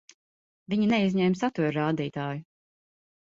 Viņi 0.73 0.87
neizņēma 0.93 1.39
satura 1.41 1.69
rādītāju. 1.77 2.43